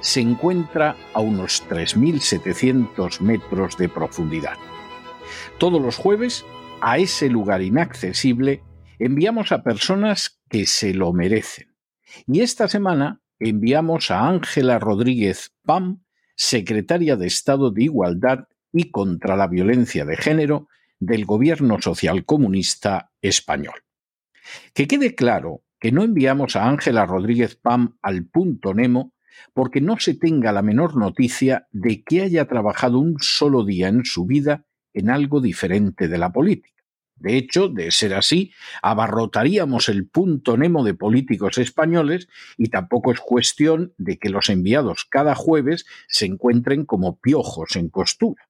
[0.00, 4.56] se encuentra a unos 3.700 metros de profundidad.
[5.58, 6.44] Todos los jueves,
[6.80, 8.62] a ese lugar inaccesible,
[8.98, 11.74] enviamos a personas que se lo merecen.
[12.26, 16.02] Y esta semana enviamos a Ángela Rodríguez Pam,
[16.34, 20.68] secretaria de Estado de Igualdad y contra la Violencia de Género
[21.00, 23.84] del Gobierno Social Comunista español.
[24.74, 29.12] Que quede claro que no enviamos a Ángela Rodríguez Pam al punto Nemo
[29.54, 34.04] porque no se tenga la menor noticia de que haya trabajado un solo día en
[34.04, 36.78] su vida en algo diferente de la política.
[37.18, 43.20] De hecho, de ser así, abarrotaríamos el punto Nemo de políticos españoles y tampoco es
[43.20, 48.48] cuestión de que los enviados cada jueves se encuentren como piojos en costura.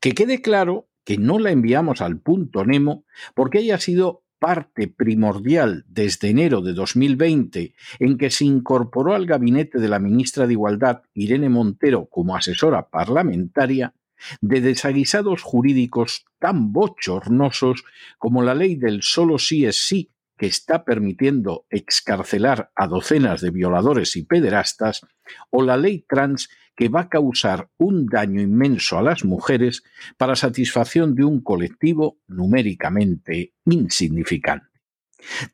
[0.00, 5.84] Que quede claro que no la enviamos al punto Nemo porque haya sido parte primordial
[5.88, 11.02] desde enero de 2020 en que se incorporó al gabinete de la ministra de Igualdad,
[11.14, 13.94] Irene Montero, como asesora parlamentaria,
[14.40, 17.84] de desaguisados jurídicos tan bochornosos
[18.18, 23.50] como la ley del solo sí es sí, que está permitiendo excarcelar a docenas de
[23.50, 25.06] violadores y pederastas,
[25.50, 29.82] o la ley trans que va a causar un daño inmenso a las mujeres
[30.18, 34.76] para satisfacción de un colectivo numéricamente insignificante.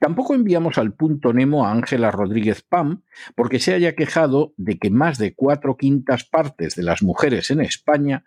[0.01, 3.05] Tampoco enviamos al punto Nemo a Ángela Rodríguez Pam
[3.37, 7.61] porque se haya quejado de que más de cuatro quintas partes de las mujeres en
[7.61, 8.25] España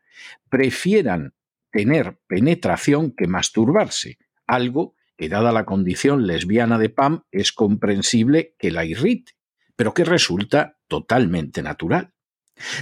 [0.49, 1.33] prefieran
[1.71, 4.17] tener penetración que masturbarse,
[4.47, 9.33] algo que dada la condición lesbiana de Pam es comprensible que la irrite,
[9.75, 12.13] pero que resulta totalmente natural.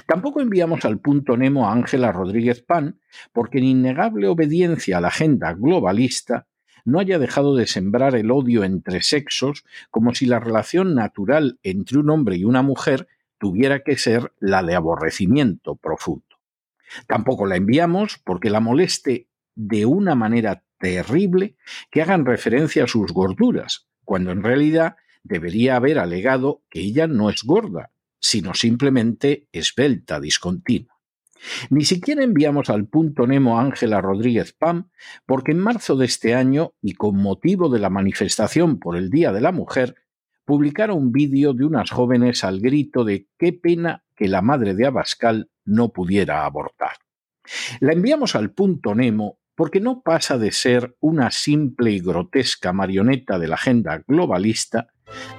[0.06, 3.00] Tampoco enviamos al punto Nemo a Ángela Rodríguez Pan
[3.32, 6.48] porque en innegable obediencia a la agenda globalista
[6.86, 11.98] no haya dejado de sembrar el odio entre sexos como si la relación natural entre
[11.98, 13.08] un hombre y una mujer
[13.38, 16.24] tuviera que ser la de aborrecimiento profundo.
[17.08, 21.56] Tampoco la enviamos porque la moleste de una manera terrible
[21.90, 27.30] que hagan referencia a sus gorduras, cuando en realidad debería haber alegado que ella no
[27.30, 31.00] es gorda, sino simplemente esbelta discontinua.
[31.70, 34.90] Ni siquiera enviamos al punto Nemo a Ángela Rodríguez Pam,
[35.26, 39.32] porque en marzo de este año, y con motivo de la manifestación por el Día
[39.32, 39.96] de la Mujer,
[40.44, 44.86] publicaron un vídeo de unas jóvenes al grito de qué pena que la madre de
[44.86, 46.98] Abascal no pudiera abortar.
[47.80, 53.38] La enviamos al punto Nemo porque no pasa de ser una simple y grotesca marioneta
[53.40, 54.88] de la agenda globalista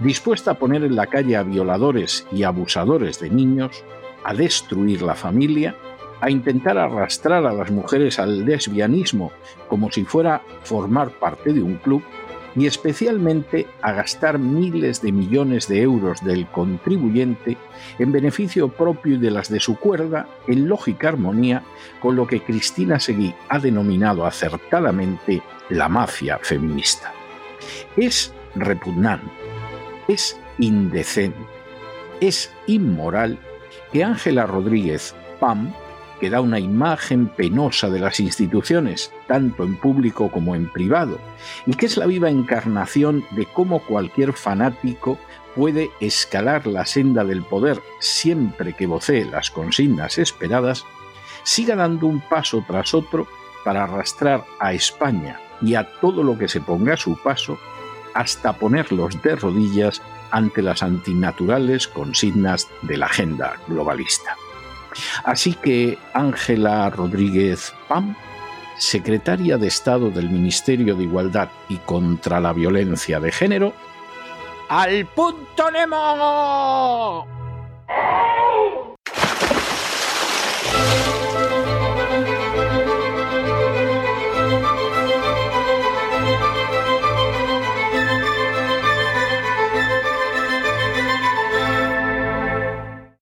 [0.01, 3.85] dispuesta a poner en la calle a violadores y abusadores de niños,
[4.25, 5.75] a destruir la familia,
[6.21, 9.33] a intentar arrastrar a las mujeres al lesbianismo
[9.69, 12.03] como si fuera formar parte de un club,
[12.57, 17.57] y especialmente a gastar miles de millones de euros del contribuyente
[17.99, 21.63] en beneficio propio y de las de su cuerda, en lógica armonía
[22.01, 27.13] con lo que Cristina Seguí ha denominado acertadamente la mafia feminista.
[27.97, 29.31] Es repugnante
[30.09, 31.39] es indecente,
[32.21, 33.39] es inmoral
[33.93, 35.73] que Ángela Rodríguez Pam,
[36.21, 41.19] que da una imagen penosa de las instituciones, tanto en público como en privado,
[41.67, 45.19] y que es la viva encarnación de cómo cualquier fanático
[45.55, 50.85] puede escalar la senda del poder siempre que vocee las consignas esperadas,
[51.43, 53.27] siga dando un paso tras otro
[53.65, 57.59] para arrastrar a España y a todo lo que se ponga a su paso
[58.15, 64.37] hasta ponerlos de rodillas ante las antinaturales consignas de la agenda globalista.
[65.25, 68.15] Así que Ángela Rodríguez Pam,
[68.79, 73.73] secretaria de Estado del Ministerio de Igualdad y contra la Violencia de Género,
[74.69, 77.27] ¡al punto Nemo!